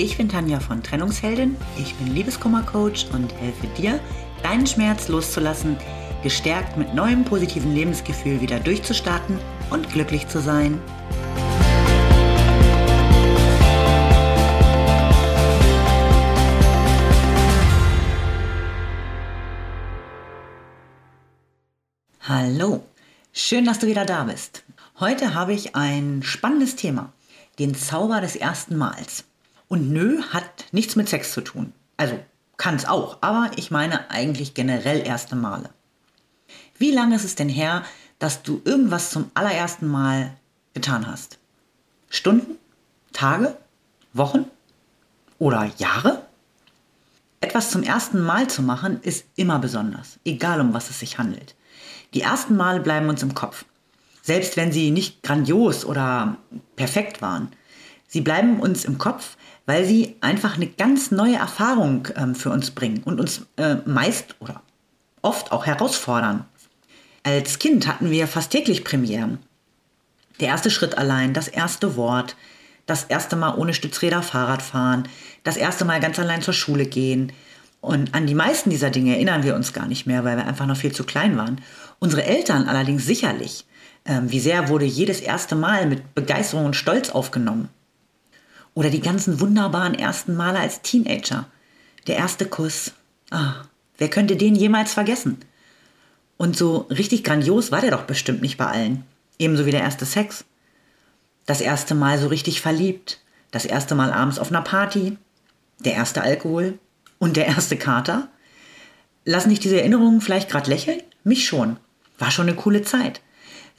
Ich 0.00 0.16
bin 0.16 0.28
Tanja 0.28 0.60
von 0.60 0.80
Trennungsheldin, 0.80 1.56
ich 1.76 1.92
bin 1.96 2.14
Liebeskummercoach 2.14 3.08
und 3.12 3.34
helfe 3.34 3.66
dir, 3.76 3.98
deinen 4.44 4.64
Schmerz 4.64 5.08
loszulassen, 5.08 5.76
gestärkt 6.22 6.76
mit 6.76 6.94
neuem 6.94 7.24
positiven 7.24 7.74
Lebensgefühl 7.74 8.40
wieder 8.40 8.60
durchzustarten 8.60 9.40
und 9.70 9.90
glücklich 9.90 10.28
zu 10.28 10.40
sein. 10.40 10.80
Hallo, 22.20 22.84
schön, 23.32 23.64
dass 23.64 23.80
du 23.80 23.88
wieder 23.88 24.04
da 24.04 24.22
bist. 24.22 24.62
Heute 25.00 25.34
habe 25.34 25.54
ich 25.54 25.74
ein 25.74 26.22
spannendes 26.22 26.76
Thema, 26.76 27.12
den 27.58 27.74
Zauber 27.74 28.20
des 28.20 28.36
ersten 28.36 28.76
Mals. 28.76 29.24
Und 29.68 29.90
nö, 29.90 30.22
hat 30.30 30.66
nichts 30.72 30.96
mit 30.96 31.08
Sex 31.08 31.32
zu 31.32 31.42
tun. 31.42 31.72
Also 31.96 32.18
kann 32.56 32.74
es 32.74 32.86
auch, 32.86 33.18
aber 33.20 33.50
ich 33.56 33.70
meine 33.70 34.10
eigentlich 34.10 34.54
generell 34.54 35.06
erste 35.06 35.36
Male. 35.36 35.70
Wie 36.78 36.90
lange 36.90 37.16
ist 37.16 37.24
es 37.24 37.34
denn 37.34 37.48
her, 37.48 37.84
dass 38.18 38.42
du 38.42 38.60
irgendwas 38.64 39.10
zum 39.10 39.30
allerersten 39.34 39.86
Mal 39.86 40.34
getan 40.74 41.06
hast? 41.06 41.38
Stunden? 42.08 42.56
Tage? 43.12 43.56
Wochen? 44.12 44.46
Oder 45.38 45.70
Jahre? 45.76 46.22
Etwas 47.40 47.70
zum 47.70 47.82
ersten 47.82 48.20
Mal 48.20 48.48
zu 48.48 48.62
machen 48.62 49.00
ist 49.02 49.26
immer 49.36 49.58
besonders, 49.58 50.18
egal 50.24 50.60
um 50.60 50.74
was 50.74 50.90
es 50.90 50.98
sich 50.98 51.18
handelt. 51.18 51.54
Die 52.14 52.22
ersten 52.22 52.56
Male 52.56 52.80
bleiben 52.80 53.08
uns 53.08 53.22
im 53.22 53.34
Kopf, 53.34 53.64
selbst 54.22 54.56
wenn 54.56 54.72
sie 54.72 54.90
nicht 54.90 55.22
grandios 55.22 55.84
oder 55.84 56.36
perfekt 56.74 57.22
waren. 57.22 57.52
Sie 58.08 58.22
bleiben 58.22 58.58
uns 58.58 58.84
im 58.84 58.98
Kopf, 58.98 59.36
weil 59.66 59.84
sie 59.84 60.16
einfach 60.22 60.56
eine 60.56 60.66
ganz 60.66 61.10
neue 61.10 61.36
Erfahrung 61.36 62.08
ähm, 62.16 62.34
für 62.34 62.50
uns 62.50 62.70
bringen 62.70 63.02
und 63.04 63.20
uns 63.20 63.46
äh, 63.58 63.76
meist 63.84 64.34
oder 64.40 64.62
oft 65.20 65.52
auch 65.52 65.66
herausfordern. 65.66 66.46
Als 67.22 67.58
Kind 67.58 67.86
hatten 67.86 68.10
wir 68.10 68.26
fast 68.26 68.50
täglich 68.50 68.82
Premieren. 68.82 69.38
Der 70.40 70.48
erste 70.48 70.70
Schritt 70.70 70.96
allein, 70.96 71.34
das 71.34 71.48
erste 71.48 71.96
Wort, 71.96 72.34
das 72.86 73.04
erste 73.04 73.36
Mal 73.36 73.56
ohne 73.56 73.74
Stützräder 73.74 74.22
Fahrrad 74.22 74.62
fahren, 74.62 75.06
das 75.44 75.58
erste 75.58 75.84
Mal 75.84 76.00
ganz 76.00 76.18
allein 76.18 76.40
zur 76.40 76.54
Schule 76.54 76.86
gehen. 76.86 77.32
Und 77.82 78.14
an 78.14 78.26
die 78.26 78.34
meisten 78.34 78.70
dieser 78.70 78.88
Dinge 78.88 79.16
erinnern 79.16 79.42
wir 79.42 79.54
uns 79.54 79.74
gar 79.74 79.86
nicht 79.86 80.06
mehr, 80.06 80.24
weil 80.24 80.38
wir 80.38 80.46
einfach 80.46 80.66
noch 80.66 80.78
viel 80.78 80.92
zu 80.92 81.04
klein 81.04 81.36
waren. 81.36 81.60
Unsere 81.98 82.24
Eltern 82.24 82.66
allerdings 82.66 83.04
sicherlich. 83.04 83.66
Ähm, 84.06 84.30
wie 84.30 84.40
sehr 84.40 84.70
wurde 84.70 84.86
jedes 84.86 85.20
erste 85.20 85.54
Mal 85.54 85.86
mit 85.86 86.14
Begeisterung 86.14 86.64
und 86.64 86.76
Stolz 86.76 87.10
aufgenommen. 87.10 87.68
Oder 88.74 88.90
die 88.90 89.00
ganzen 89.00 89.40
wunderbaren 89.40 89.94
ersten 89.94 90.36
Male 90.36 90.58
als 90.58 90.82
Teenager. 90.82 91.46
Der 92.06 92.16
erste 92.16 92.46
Kuss. 92.46 92.92
Ah, 93.30 93.54
wer 93.98 94.08
könnte 94.08 94.36
den 94.36 94.54
jemals 94.54 94.94
vergessen? 94.94 95.38
Und 96.36 96.56
so 96.56 96.86
richtig 96.90 97.24
grandios 97.24 97.72
war 97.72 97.80
der 97.80 97.90
doch 97.90 98.04
bestimmt 98.04 98.42
nicht 98.42 98.56
bei 98.56 98.66
allen. 98.66 99.04
Ebenso 99.38 99.66
wie 99.66 99.72
der 99.72 99.82
erste 99.82 100.06
Sex. 100.06 100.44
Das 101.46 101.60
erste 101.60 101.94
Mal 101.94 102.18
so 102.18 102.28
richtig 102.28 102.60
verliebt. 102.60 103.20
Das 103.50 103.64
erste 103.64 103.94
Mal 103.94 104.12
abends 104.12 104.38
auf 104.38 104.50
einer 104.50 104.62
Party. 104.62 105.18
Der 105.80 105.94
erste 105.94 106.22
Alkohol. 106.22 106.78
Und 107.18 107.36
der 107.36 107.46
erste 107.46 107.76
Kater. 107.76 108.28
Lassen 109.24 109.50
dich 109.50 109.60
diese 109.60 109.80
Erinnerungen 109.80 110.20
vielleicht 110.20 110.48
gerade 110.48 110.70
lächeln? 110.70 111.02
Mich 111.24 111.46
schon. 111.46 111.76
War 112.18 112.30
schon 112.30 112.48
eine 112.48 112.56
coole 112.56 112.82
Zeit. 112.82 113.20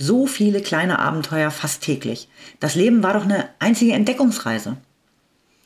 So 0.02 0.28
viele 0.28 0.62
kleine 0.62 0.98
Abenteuer 0.98 1.52
fast 1.52 1.84
täglich. 1.84 2.30
Das 2.62 2.76
Leben 2.76 3.04
war 3.04 3.14
doch 3.14 3.26
eine 3.26 3.50
einzige 3.60 3.92
Entdeckungsreise. 3.92 4.78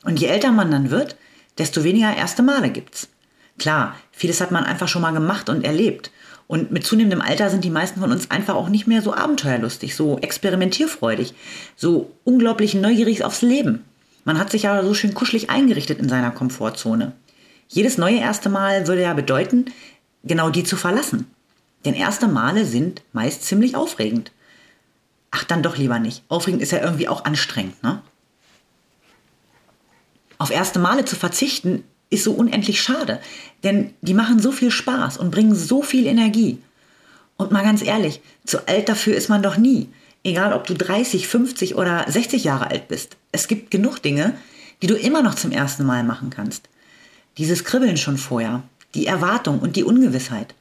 Und 0.02 0.20
je 0.20 0.26
älter 0.26 0.50
man 0.50 0.72
dann 0.72 0.90
wird, 0.90 1.16
desto 1.56 1.84
weniger 1.84 2.14
erste 2.16 2.42
Male 2.42 2.70
gibt's. 2.70 3.08
Klar, 3.58 3.94
vieles 4.10 4.40
hat 4.40 4.50
man 4.50 4.64
einfach 4.64 4.88
schon 4.88 5.02
mal 5.02 5.12
gemacht 5.12 5.48
und 5.48 5.64
erlebt. 5.64 6.10
Und 6.48 6.72
mit 6.72 6.84
zunehmendem 6.84 7.20
Alter 7.20 7.48
sind 7.48 7.62
die 7.62 7.70
meisten 7.70 8.00
von 8.00 8.10
uns 8.10 8.30
einfach 8.32 8.56
auch 8.56 8.68
nicht 8.68 8.88
mehr 8.88 9.02
so 9.02 9.14
abenteuerlustig, 9.14 9.94
so 9.94 10.18
experimentierfreudig, 10.18 11.34
so 11.76 12.10
unglaublich 12.24 12.74
neugierig 12.74 13.24
aufs 13.24 13.42
Leben. 13.42 13.84
Man 14.24 14.38
hat 14.38 14.50
sich 14.50 14.64
ja 14.64 14.82
so 14.82 14.94
schön 14.94 15.14
kuschelig 15.14 15.48
eingerichtet 15.48 16.00
in 16.00 16.08
seiner 16.08 16.32
Komfortzone. 16.32 17.12
Jedes 17.68 17.98
neue 17.98 18.18
erste 18.18 18.48
Mal 18.48 18.88
würde 18.88 19.02
ja 19.02 19.14
bedeuten, 19.14 19.66
genau 20.24 20.50
die 20.50 20.64
zu 20.64 20.76
verlassen. 20.76 21.28
Denn 21.84 21.94
erste 21.94 22.28
Male 22.28 22.64
sind 22.64 23.02
meist 23.12 23.44
ziemlich 23.44 23.76
aufregend. 23.76 24.32
Ach, 25.30 25.44
dann 25.44 25.62
doch 25.62 25.76
lieber 25.76 25.98
nicht. 25.98 26.22
Aufregend 26.28 26.62
ist 26.62 26.72
ja 26.72 26.82
irgendwie 26.82 27.08
auch 27.08 27.24
anstrengend, 27.24 27.82
ne? 27.82 28.02
Auf 30.38 30.50
erste 30.50 30.78
Male 30.78 31.04
zu 31.04 31.16
verzichten 31.16 31.84
ist 32.10 32.24
so 32.24 32.32
unendlich 32.32 32.82
schade, 32.82 33.20
denn 33.62 33.94
die 34.02 34.14
machen 34.14 34.40
so 34.40 34.52
viel 34.52 34.70
Spaß 34.70 35.16
und 35.18 35.30
bringen 35.30 35.54
so 35.54 35.82
viel 35.82 36.06
Energie. 36.06 36.58
Und 37.36 37.50
mal 37.50 37.62
ganz 37.62 37.82
ehrlich, 37.82 38.20
zu 38.44 38.68
alt 38.68 38.88
dafür 38.88 39.16
ist 39.16 39.28
man 39.28 39.42
doch 39.42 39.56
nie. 39.56 39.88
Egal 40.22 40.52
ob 40.52 40.66
du 40.66 40.74
30, 40.74 41.28
50 41.28 41.74
oder 41.74 42.04
60 42.08 42.44
Jahre 42.44 42.70
alt 42.70 42.88
bist. 42.88 43.16
Es 43.32 43.48
gibt 43.48 43.70
genug 43.70 44.00
Dinge, 44.00 44.36
die 44.82 44.86
du 44.86 44.94
immer 44.94 45.22
noch 45.22 45.34
zum 45.34 45.50
ersten 45.50 45.84
Mal 45.84 46.04
machen 46.04 46.30
kannst. 46.30 46.68
Dieses 47.36 47.64
Kribbeln 47.64 47.96
schon 47.96 48.18
vorher, 48.18 48.62
die 48.94 49.06
Erwartung 49.06 49.58
und 49.58 49.76
die 49.76 49.84
Ungewissheit. 49.84 50.54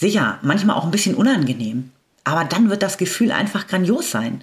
Sicher, 0.00 0.38
manchmal 0.40 0.76
auch 0.76 0.84
ein 0.84 0.90
bisschen 0.90 1.14
unangenehm, 1.14 1.90
aber 2.24 2.44
dann 2.44 2.70
wird 2.70 2.82
das 2.82 2.96
Gefühl 2.96 3.32
einfach 3.32 3.66
grandios 3.66 4.10
sein. 4.10 4.42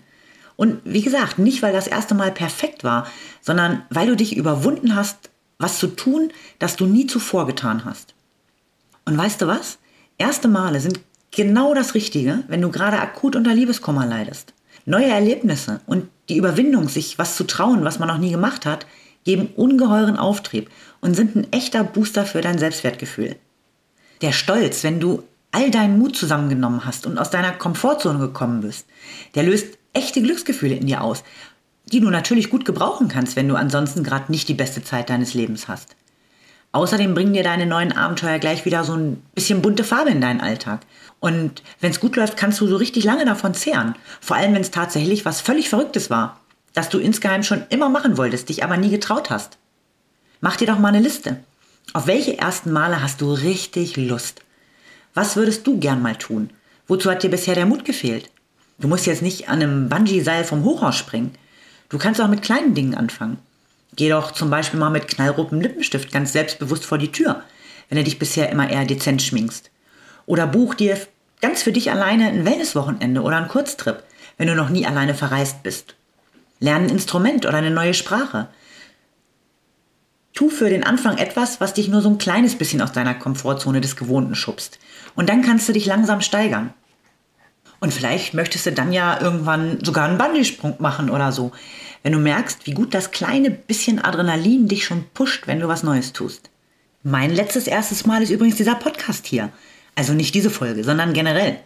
Und 0.56 0.82
wie 0.84 1.02
gesagt, 1.02 1.40
nicht 1.40 1.64
weil 1.64 1.74
das 1.74 1.88
erste 1.88 2.14
Mal 2.14 2.32
perfekt 2.32 2.84
war, 2.84 3.08
sondern 3.42 3.82
weil 3.90 4.06
du 4.06 4.16
dich 4.16 4.38
überwunden 4.38 4.96
hast, 4.96 5.32
was 5.58 5.80
zu 5.80 5.88
tun, 5.88 6.32
das 6.60 6.76
du 6.76 6.86
nie 6.86 7.08
zuvor 7.08 7.48
getan 7.48 7.86
hast. 7.86 8.14
Und 9.06 9.18
weißt 9.18 9.42
du 9.42 9.48
was? 9.48 9.80
Erste 10.20 10.48
Male 10.48 10.80
sind 10.80 11.00
genau 11.32 11.74
das 11.74 11.96
Richtige, 11.96 12.44
wenn 12.48 12.62
du 12.62 12.70
gerade 12.70 13.00
akut 13.00 13.36
unter 13.36 13.56
Liebeskummer 13.56 14.06
leidest. 14.06 14.54
Neue 14.86 15.10
Erlebnisse 15.10 15.82
und 15.88 16.08
die 16.30 16.38
Überwindung, 16.38 16.88
sich 16.88 17.18
was 17.18 17.36
zu 17.36 17.46
trauen, 17.46 17.84
was 17.84 17.98
man 17.98 18.10
noch 18.10 18.20
nie 18.20 18.30
gemacht 18.30 18.68
hat, 18.68 18.86
geben 19.24 19.50
ungeheuren 19.56 20.18
Auftrieb 20.18 20.70
und 21.02 21.16
sind 21.16 21.36
ein 21.36 21.52
echter 21.52 21.84
Booster 21.84 22.28
für 22.28 22.42
dein 22.42 22.60
Selbstwertgefühl. 22.60 23.38
Der 24.22 24.34
Stolz, 24.34 24.84
wenn 24.84 25.00
du 25.00 25.24
all 25.52 25.72
deinen 25.72 25.98
Mut 25.98 26.16
zusammengenommen 26.16 26.86
hast 26.86 27.06
und 27.06 27.18
aus 27.18 27.30
deiner 27.30 27.52
Komfortzone 27.52 28.20
gekommen 28.20 28.62
bist, 28.62 28.86
der 29.36 29.44
löst 29.44 29.78
echte 29.94 30.22
Glücksgefühle 30.22 30.76
in 30.76 30.88
dir 30.88 31.02
aus, 31.02 31.24
die 31.92 32.00
du 32.00 32.10
natürlich 32.10 32.50
gut 32.50 32.66
gebrauchen 32.66 33.08
kannst, 33.08 33.36
wenn 33.36 33.48
du 33.48 33.56
ansonsten 33.56 34.04
gerade 34.04 34.32
nicht 34.32 34.48
die 34.50 34.54
beste 34.54 34.84
Zeit 34.84 35.10
deines 35.10 35.34
Lebens 35.34 35.68
hast. 35.68 35.96
Außerdem 36.74 37.14
bringen 37.14 37.34
dir 37.34 37.44
deine 37.44 37.66
neuen 37.66 37.92
Abenteuer 37.92 38.40
gleich 38.40 38.66
wieder 38.66 38.84
so 38.84 38.94
ein 38.94 39.24
bisschen 39.34 39.62
bunte 39.62 39.84
Farbe 39.84 40.12
in 40.12 40.22
deinen 40.22 40.42
Alltag. 40.42 40.82
Und 41.20 41.64
wenn 41.80 41.92
es 41.92 42.00
gut 42.00 42.16
läuft, 42.16 42.38
kannst 42.38 42.60
du 42.60 42.68
so 42.68 42.76
richtig 42.76 43.04
lange 43.04 43.26
davon 43.26 43.54
zehren. 43.54 43.96
Vor 44.20 44.38
allem, 44.38 44.54
wenn 44.54 44.62
es 44.62 44.70
tatsächlich 44.70 45.26
was 45.26 45.42
völlig 45.42 45.70
Verrücktes 45.70 46.10
war, 46.10 46.40
das 46.74 46.90
du 46.90 47.00
insgeheim 47.00 47.42
schon 47.42 47.64
immer 47.70 47.90
machen 47.90 48.18
wolltest, 48.18 48.50
dich 48.50 48.64
aber 48.64 48.78
nie 48.78 48.92
getraut 48.92 49.30
hast. 49.30 49.58
Mach 50.42 50.58
dir 50.58 50.68
doch 50.68 50.78
mal 50.78 50.90
eine 50.90 51.00
Liste. 51.00 51.40
Auf 51.94 52.06
welche 52.06 52.38
ersten 52.38 52.72
Male 52.72 53.02
hast 53.02 53.22
du 53.22 53.34
richtig 53.34 53.98
Lust? 53.98 54.42
Was 55.18 55.36
würdest 55.36 55.66
du 55.66 55.80
gern 55.80 56.04
mal 56.04 56.16
tun? 56.16 56.52
Wozu 56.88 57.10
hat 57.10 57.24
dir 57.24 57.32
bisher 57.32 57.56
der 57.56 57.66
Mut 57.66 57.86
gefehlt? 57.86 58.30
Du 58.78 58.88
musst 58.88 59.08
jetzt 59.08 59.24
nicht 59.24 59.50
an 59.50 59.64
einem 59.64 59.90
Bungee-Seil 59.90 60.44
vom 60.44 60.64
Hochhaus 60.64 60.96
springen. 60.96 61.34
Du 61.90 61.98
kannst 61.98 62.22
auch 62.22 62.28
mit 62.28 62.44
kleinen 62.44 62.76
Dingen 62.76 62.94
anfangen. 62.94 63.40
Geh 63.96 64.10
doch 64.10 64.32
zum 64.32 64.52
Beispiel 64.52 64.80
mal 64.80 64.92
mit 64.92 65.08
knallrotem 65.08 65.60
Lippenstift 65.60 66.12
ganz 66.12 66.34
selbstbewusst 66.34 66.86
vor 66.86 67.00
die 67.00 67.12
Tür, 67.12 67.42
wenn 67.90 67.98
du 67.98 68.04
dich 68.04 68.20
bisher 68.20 68.52
immer 68.52 68.70
eher 68.70 68.86
dezent 68.86 69.24
schminkst. 69.24 69.72
Oder 70.28 70.46
buch 70.46 70.76
dir 70.76 71.00
ganz 71.42 71.64
für 71.64 71.72
dich 71.72 71.90
alleine 71.90 72.28
ein 72.28 72.46
Wellnesswochenende 72.46 73.24
oder 73.24 73.38
einen 73.38 73.48
Kurztrip, 73.48 74.04
wenn 74.38 74.50
du 74.50 74.54
noch 74.54 74.70
nie 74.70 74.86
alleine 74.86 75.16
verreist 75.16 75.64
bist. 75.64 75.96
Lern 76.60 76.84
ein 76.84 76.90
Instrument 76.90 77.48
oder 77.48 77.58
eine 77.58 77.72
neue 77.72 77.96
Sprache. 77.96 78.50
Tu 80.38 80.52
für 80.52 80.70
den 80.70 80.84
Anfang 80.84 81.18
etwas, 81.18 81.60
was 81.62 81.74
dich 81.74 81.88
nur 81.88 82.04
so 82.04 82.10
ein 82.10 82.20
kleines 82.20 82.60
bisschen 82.60 82.80
aus 82.84 82.92
deiner 82.92 83.16
Komfortzone 83.16 83.82
des 83.82 83.96
Gewohnten 83.96 84.36
schubst. 84.36 84.78
Und 85.16 85.30
dann 85.30 85.42
kannst 85.42 85.68
du 85.68 85.74
dich 85.74 85.88
langsam 85.88 86.22
steigern. 86.22 86.76
Und 87.80 87.92
vielleicht 87.92 88.36
möchtest 88.36 88.68
du 88.68 88.72
dann 88.72 88.94
ja 88.94 89.20
irgendwann 89.20 89.84
sogar 89.84 90.08
einen 90.08 90.20
Bandysprung 90.20 90.76
machen 90.78 91.10
oder 91.10 91.32
so. 91.32 91.54
Wenn 92.04 92.12
du 92.12 92.20
merkst, 92.20 92.68
wie 92.68 92.76
gut 92.76 92.94
das 92.94 93.10
kleine 93.10 93.50
bisschen 93.50 93.98
Adrenalin 93.98 94.68
dich 94.68 94.86
schon 94.86 95.06
pusht, 95.16 95.48
wenn 95.48 95.60
du 95.60 95.68
was 95.70 95.82
Neues 95.82 96.14
tust. 96.14 96.52
Mein 97.02 97.34
letztes 97.34 97.66
erstes 97.66 98.06
Mal 98.06 98.22
ist 98.22 98.30
übrigens 98.30 98.58
dieser 98.58 98.76
Podcast 98.76 99.26
hier. 99.26 99.50
Also 99.96 100.14
nicht 100.14 100.36
diese 100.36 100.52
Folge, 100.52 100.84
sondern 100.84 101.14
generell. 101.14 101.58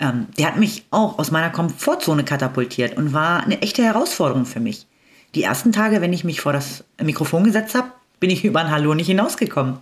Ähm, 0.00 0.26
der 0.36 0.48
hat 0.48 0.56
mich 0.56 0.86
auch 0.90 1.20
aus 1.20 1.30
meiner 1.30 1.50
Komfortzone 1.50 2.24
katapultiert 2.24 2.96
und 2.96 3.12
war 3.12 3.44
eine 3.44 3.62
echte 3.62 3.84
Herausforderung 3.84 4.44
für 4.44 4.58
mich. 4.58 4.88
Die 5.34 5.42
ersten 5.42 5.72
Tage, 5.72 6.00
wenn 6.00 6.12
ich 6.12 6.24
mich 6.24 6.40
vor 6.40 6.52
das 6.52 6.84
Mikrofon 7.02 7.44
gesetzt 7.44 7.74
habe, 7.74 7.92
bin 8.20 8.30
ich 8.30 8.44
über 8.44 8.60
ein 8.60 8.70
Hallo 8.70 8.94
nicht 8.94 9.08
hinausgekommen. 9.08 9.78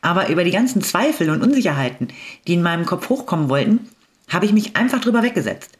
Aber 0.00 0.28
über 0.28 0.44
die 0.44 0.50
ganzen 0.50 0.82
Zweifel 0.82 1.30
und 1.30 1.42
Unsicherheiten, 1.42 2.08
die 2.46 2.54
in 2.54 2.62
meinem 2.62 2.86
Kopf 2.86 3.08
hochkommen 3.08 3.48
wollten, 3.48 3.88
habe 4.28 4.46
ich 4.46 4.52
mich 4.52 4.76
einfach 4.76 5.00
drüber 5.00 5.22
weggesetzt. 5.22 5.78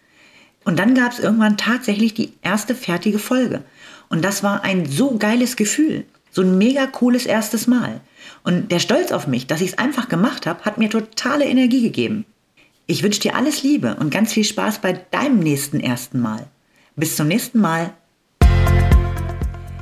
Und 0.64 0.78
dann 0.78 0.94
gab 0.94 1.12
es 1.12 1.18
irgendwann 1.18 1.56
tatsächlich 1.56 2.14
die 2.14 2.32
erste 2.42 2.74
fertige 2.74 3.18
Folge. 3.18 3.62
Und 4.08 4.24
das 4.24 4.42
war 4.42 4.64
ein 4.64 4.86
so 4.86 5.16
geiles 5.16 5.56
Gefühl. 5.56 6.04
So 6.30 6.42
ein 6.42 6.58
mega 6.58 6.86
cooles 6.86 7.26
erstes 7.26 7.66
Mal. 7.66 8.00
Und 8.44 8.70
der 8.70 8.78
Stolz 8.78 9.12
auf 9.12 9.26
mich, 9.26 9.46
dass 9.46 9.60
ich 9.60 9.70
es 9.70 9.78
einfach 9.78 10.08
gemacht 10.08 10.46
habe, 10.46 10.64
hat 10.64 10.78
mir 10.78 10.90
totale 10.90 11.44
Energie 11.44 11.82
gegeben. 11.82 12.24
Ich 12.86 13.02
wünsche 13.02 13.20
dir 13.20 13.34
alles 13.34 13.62
Liebe 13.62 13.96
und 13.96 14.10
ganz 14.10 14.32
viel 14.32 14.44
Spaß 14.44 14.78
bei 14.78 14.92
deinem 14.92 15.40
nächsten 15.40 15.80
ersten 15.80 16.20
Mal. 16.20 16.46
Bis 16.96 17.16
zum 17.16 17.28
nächsten 17.28 17.60
Mal. 17.60 17.92